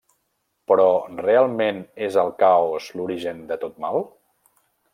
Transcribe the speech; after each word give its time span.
Però, 0.71 0.85
realment 1.19 1.81
és 2.07 2.17
el 2.23 2.33
Caos 2.39 2.89
l'origen 3.01 3.45
de 3.53 3.59
tot 3.65 3.77
mal? 3.85 4.05